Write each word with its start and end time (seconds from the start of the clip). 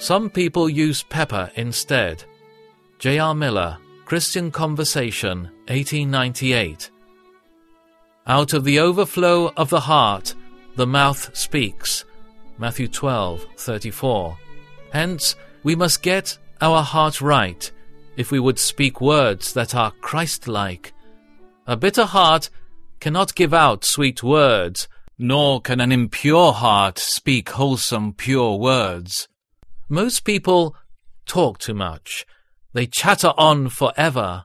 Some 0.00 0.30
people 0.30 0.70
use 0.70 1.02
pepper 1.02 1.50
instead. 1.56 2.24
J.R. 2.98 3.34
Miller, 3.34 3.76
Christian 4.06 4.50
Conversation, 4.50 5.50
1898. 5.68 6.90
Out 8.26 8.54
of 8.54 8.64
the 8.64 8.78
overflow 8.80 9.52
of 9.58 9.68
the 9.68 9.80
heart, 9.80 10.34
the 10.76 10.86
mouth 10.86 11.36
speaks. 11.36 12.06
Matthew 12.56 12.88
12:34. 12.88 14.38
Hence, 14.90 15.36
we 15.64 15.76
must 15.76 16.02
get 16.02 16.38
our 16.62 16.82
heart 16.82 17.20
right 17.20 17.70
if 18.16 18.30
we 18.30 18.40
would 18.40 18.58
speak 18.58 19.02
words 19.02 19.52
that 19.52 19.74
are 19.74 19.92
Christ-like. 20.00 20.94
A 21.66 21.76
bitter 21.76 22.06
heart 22.06 22.48
cannot 23.00 23.34
give 23.34 23.52
out 23.52 23.84
sweet 23.84 24.22
words, 24.22 24.88
nor 25.18 25.60
can 25.60 25.78
an 25.78 25.92
impure 25.92 26.54
heart 26.54 26.98
speak 26.98 27.50
wholesome, 27.50 28.14
pure 28.14 28.56
words. 28.56 29.28
Most 29.92 30.20
people 30.20 30.76
talk 31.26 31.58
too 31.58 31.74
much. 31.74 32.24
They 32.72 32.86
chatter 32.86 33.32
on 33.36 33.68
forever. 33.70 34.44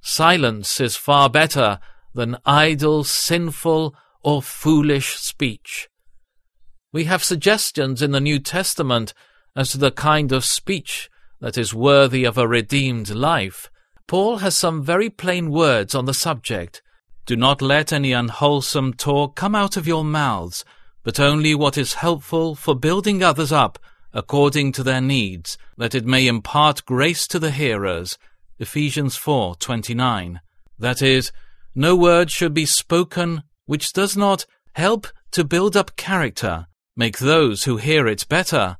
Silence 0.00 0.80
is 0.80 0.96
far 0.96 1.30
better 1.30 1.78
than 2.12 2.38
idle, 2.44 3.04
sinful, 3.04 3.94
or 4.24 4.42
foolish 4.42 5.14
speech. 5.14 5.88
We 6.92 7.04
have 7.04 7.22
suggestions 7.22 8.02
in 8.02 8.10
the 8.10 8.20
New 8.20 8.40
Testament 8.40 9.14
as 9.54 9.70
to 9.70 9.78
the 9.78 9.92
kind 9.92 10.32
of 10.32 10.44
speech 10.44 11.08
that 11.40 11.56
is 11.56 11.72
worthy 11.72 12.24
of 12.24 12.36
a 12.36 12.48
redeemed 12.48 13.10
life. 13.10 13.70
Paul 14.08 14.38
has 14.38 14.56
some 14.56 14.82
very 14.82 15.08
plain 15.08 15.52
words 15.52 15.94
on 15.94 16.06
the 16.06 16.14
subject. 16.14 16.82
Do 17.26 17.36
not 17.36 17.62
let 17.62 17.92
any 17.92 18.10
unwholesome 18.10 18.94
talk 18.94 19.36
come 19.36 19.54
out 19.54 19.76
of 19.76 19.86
your 19.86 20.04
mouths, 20.04 20.64
but 21.04 21.20
only 21.20 21.54
what 21.54 21.78
is 21.78 21.94
helpful 21.94 22.56
for 22.56 22.74
building 22.74 23.22
others 23.22 23.52
up 23.52 23.78
according 24.14 24.72
to 24.72 24.82
their 24.82 25.00
needs, 25.00 25.58
that 25.76 25.94
it 25.94 26.06
may 26.06 26.26
impart 26.26 26.86
grace 26.86 27.26
to 27.26 27.38
the 27.38 27.50
hearers. 27.50 28.16
Ephesians 28.58 29.16
4:29. 29.18 30.40
That 30.78 31.02
is, 31.02 31.32
no 31.74 31.96
word 31.96 32.30
should 32.30 32.54
be 32.54 32.66
spoken 32.66 33.42
which 33.66 33.92
does 33.92 34.16
not 34.16 34.46
help 34.74 35.08
to 35.32 35.44
build 35.44 35.76
up 35.76 35.96
character, 35.96 36.68
make 36.96 37.18
those 37.18 37.64
who 37.64 37.76
hear 37.76 38.06
it 38.06 38.26
better, 38.28 38.76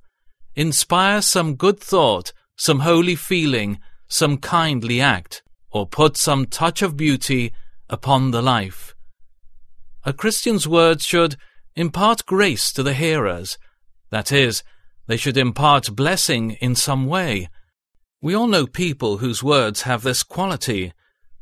inspire 0.54 1.20
some 1.20 1.56
good 1.56 1.80
thought, 1.80 2.32
some 2.56 2.80
holy 2.80 3.16
feeling, 3.16 3.80
some 4.08 4.38
kindly 4.38 5.00
act, 5.00 5.42
or 5.72 5.86
put 5.86 6.16
some 6.16 6.46
touch 6.46 6.82
of 6.82 6.96
beauty 6.96 7.52
upon 7.88 8.30
the 8.30 8.42
life. 8.42 8.94
A 10.04 10.12
Christian's 10.12 10.68
words 10.68 11.04
should 11.04 11.36
impart 11.74 12.26
grace 12.26 12.72
to 12.72 12.84
the 12.84 12.94
hearers, 12.94 13.58
that 14.10 14.30
is, 14.30 14.62
they 15.06 15.16
should 15.16 15.36
impart 15.36 15.94
blessing 15.96 16.52
in 16.60 16.74
some 16.74 17.06
way. 17.06 17.48
We 18.22 18.34
all 18.34 18.46
know 18.46 18.66
people 18.66 19.18
whose 19.18 19.42
words 19.42 19.82
have 19.82 20.02
this 20.02 20.22
quality. 20.22 20.92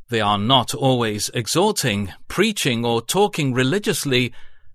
They 0.09 0.19
are 0.19 0.37
not 0.37 0.73
always 0.73 1.29
exhorting, 1.33 2.11
preaching, 2.27 2.83
or 2.85 3.01
talking 3.01 3.53
religiously, 3.53 4.33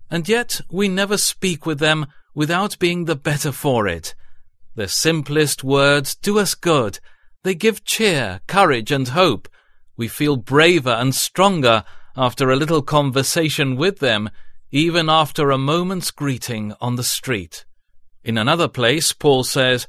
and 0.09 0.27
yet 0.27 0.61
we 0.71 0.87
never 0.89 1.17
speak 1.17 1.65
with 1.65 1.79
them 1.79 2.07
without 2.33 2.79
being 2.79 3.05
the 3.05 3.15
better 3.15 3.51
for 3.51 3.87
it. 3.87 4.15
The 4.75 4.87
simplest 4.87 5.63
words 5.63 6.15
do 6.15 6.39
us 6.39 6.55
good. 6.55 6.99
They 7.43 7.53
give 7.53 7.85
cheer, 7.85 8.41
courage, 8.47 8.91
and 8.91 9.09
hope. 9.09 9.47
We 9.95 10.07
feel 10.07 10.35
braver 10.35 10.91
and 10.91 11.13
stronger 11.13 11.83
after 12.15 12.49
a 12.49 12.55
little 12.55 12.81
conversation 12.81 13.75
with 13.75 13.99
them, 13.99 14.29
even 14.71 15.09
after 15.09 15.51
a 15.51 15.57
moment's 15.57 16.11
greeting 16.11 16.73
on 16.81 16.95
the 16.95 17.03
street. 17.03 17.65
In 18.23 18.37
another 18.37 18.67
place, 18.67 19.13
Paul 19.13 19.43
says, 19.43 19.87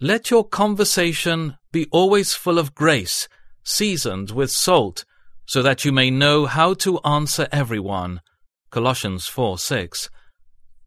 Let 0.00 0.30
your 0.30 0.44
conversation 0.44 1.56
be 1.72 1.86
always 1.90 2.34
full 2.34 2.58
of 2.58 2.74
grace, 2.74 3.28
seasoned 3.64 4.30
with 4.30 4.50
salt, 4.50 5.04
so 5.46 5.62
that 5.62 5.84
you 5.84 5.92
may 5.92 6.10
know 6.10 6.46
how 6.46 6.74
to 6.74 7.00
answer 7.00 7.48
everyone. 7.52 8.20
Colossians 8.70 9.26
4 9.26 9.58
6. 9.58 10.10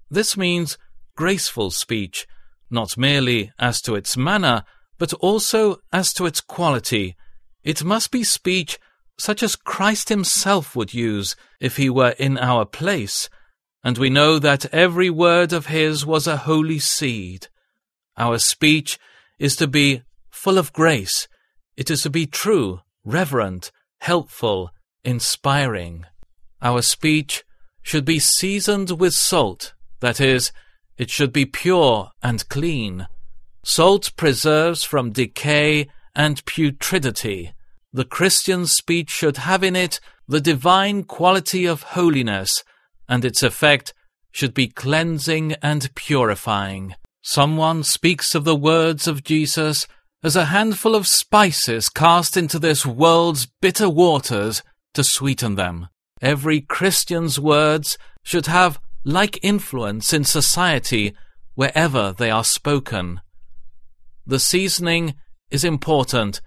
This 0.09 0.35
means 0.35 0.77
graceful 1.16 1.71
speech, 1.71 2.27
not 2.69 2.97
merely 2.97 3.51
as 3.57 3.81
to 3.81 3.95
its 3.95 4.17
manner, 4.17 4.63
but 4.97 5.13
also 5.13 5.77
as 5.91 6.13
to 6.13 6.25
its 6.25 6.41
quality. 6.41 7.16
It 7.63 7.83
must 7.83 8.11
be 8.11 8.23
speech 8.23 8.77
such 9.17 9.43
as 9.43 9.55
Christ 9.55 10.09
himself 10.09 10.75
would 10.75 10.93
use 10.93 11.35
if 11.59 11.77
he 11.77 11.89
were 11.89 12.16
in 12.17 12.37
our 12.37 12.66
place, 12.66 13.29
and 13.83 13.97
we 13.97 14.09
know 14.09 14.39
that 14.39 14.71
every 14.73 15.09
word 15.09 15.53
of 15.53 15.67
his 15.67 16.05
was 16.05 16.27
a 16.27 16.37
holy 16.37 16.79
seed. 16.79 17.47
Our 18.17 18.37
speech 18.37 18.99
is 19.39 19.55
to 19.55 19.67
be 19.67 20.03
full 20.29 20.57
of 20.57 20.73
grace. 20.73 21.27
It 21.75 21.89
is 21.89 22.03
to 22.03 22.09
be 22.09 22.25
true, 22.25 22.81
reverent, 23.03 23.71
helpful, 23.99 24.71
inspiring. 25.03 26.05
Our 26.61 26.81
speech 26.81 27.43
should 27.81 28.05
be 28.05 28.19
seasoned 28.19 28.91
with 28.91 29.13
salt, 29.13 29.73
that 29.99 30.21
is, 30.21 30.51
it 30.97 31.09
should 31.09 31.33
be 31.33 31.45
pure 31.45 32.11
and 32.21 32.47
clean. 32.49 33.07
Salt 33.63 34.11
preserves 34.15 34.83
from 34.83 35.11
decay 35.11 35.87
and 36.15 36.43
putridity. 36.45 37.53
The 37.93 38.05
Christian's 38.05 38.71
speech 38.71 39.09
should 39.09 39.37
have 39.37 39.63
in 39.63 39.75
it 39.75 39.99
the 40.27 40.41
divine 40.41 41.03
quality 41.03 41.65
of 41.65 41.83
holiness, 41.83 42.63
and 43.11 43.25
its 43.25 43.44
effect 43.44 43.94
should 44.31 44.53
be 44.53 44.67
cleansing 44.67 45.51
and 45.61 45.94
purifying. 45.95 46.95
Someone 47.22 47.83
speaks 47.83 48.33
of 48.33 48.45
the 48.45 48.55
words 48.55 49.05
of 49.05 49.25
Jesus 49.25 49.85
as 50.23 50.38
a 50.38 50.45
handful 50.45 50.95
of 50.95 51.05
spices 51.05 51.89
cast 51.89 52.38
into 52.38 52.57
this 52.57 52.85
world's 52.85 53.47
bitter 53.61 53.89
waters 53.89 54.63
to 54.94 55.03
sweeten 55.03 55.55
them. 55.55 55.89
Every 56.22 56.61
Christian's 56.61 57.38
words 57.38 57.97
should 58.23 58.45
have 58.45 58.79
like 59.03 59.43
influence 59.43 60.13
in 60.13 60.23
society 60.23 61.13
wherever 61.55 62.13
they 62.13 62.31
are 62.31 62.45
spoken. 62.45 63.19
The 64.25 64.39
seasoning 64.39 65.16
is 65.49 65.66
important. 65.66 66.39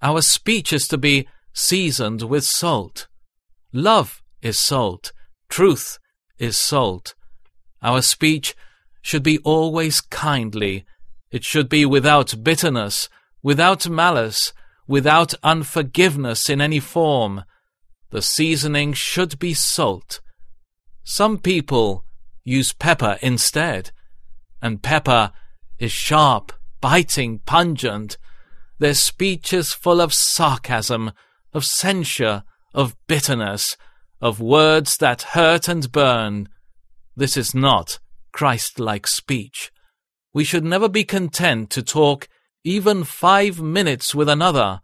Our 0.00 0.22
speech 0.22 0.72
is 0.72 0.88
to 0.88 0.96
be 0.96 1.28
seasoned 1.52 2.22
with 2.22 2.44
salt. 2.44 3.06
Love 3.70 4.22
is 4.40 4.58
salt. 4.58 5.12
Truth 5.50 5.98
is 6.38 6.58
salt. 6.58 7.14
Our 7.82 8.02
speech 8.02 8.54
should 9.02 9.22
be 9.22 9.38
always 9.38 10.00
kindly. 10.00 10.84
It 11.30 11.44
should 11.44 11.68
be 11.68 11.84
without 11.84 12.42
bitterness, 12.42 13.08
without 13.42 13.88
malice, 13.88 14.52
without 14.86 15.34
unforgiveness 15.42 16.48
in 16.48 16.60
any 16.60 16.80
form. 16.80 17.44
The 18.10 18.22
seasoning 18.22 18.92
should 18.92 19.38
be 19.38 19.54
salt. 19.54 20.20
Some 21.04 21.38
people 21.38 22.04
use 22.44 22.72
pepper 22.72 23.18
instead, 23.22 23.90
and 24.62 24.82
pepper 24.82 25.32
is 25.78 25.92
sharp, 25.92 26.52
biting, 26.80 27.40
pungent. 27.40 28.16
Their 28.78 28.94
speech 28.94 29.52
is 29.52 29.72
full 29.72 30.00
of 30.00 30.14
sarcasm, 30.14 31.12
of 31.52 31.64
censure, 31.64 32.44
of 32.74 32.96
bitterness, 33.06 33.76
of 34.20 34.40
words 34.40 34.96
that 34.98 35.22
hurt 35.22 35.68
and 35.68 35.90
burn. 35.92 36.48
This 37.14 37.36
is 37.36 37.54
not 37.54 37.98
Christ-like 38.32 39.06
speech. 39.06 39.72
We 40.32 40.44
should 40.44 40.64
never 40.64 40.88
be 40.88 41.04
content 41.04 41.70
to 41.70 41.82
talk 41.82 42.28
even 42.64 43.04
five 43.04 43.60
minutes 43.60 44.14
with 44.14 44.28
another 44.28 44.80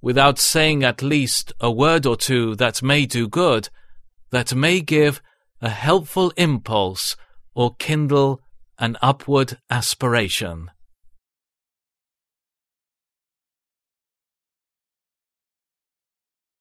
without 0.00 0.38
saying 0.38 0.84
at 0.84 1.02
least 1.02 1.52
a 1.60 1.70
word 1.70 2.04
or 2.04 2.16
two 2.16 2.54
that 2.56 2.82
may 2.82 3.06
do 3.06 3.28
good, 3.28 3.68
that 4.30 4.54
may 4.54 4.80
give 4.80 5.22
a 5.60 5.70
helpful 5.70 6.32
impulse 6.36 7.16
or 7.54 7.74
kindle 7.76 8.40
an 8.78 8.96
upward 9.00 9.58
aspiration. 9.70 10.70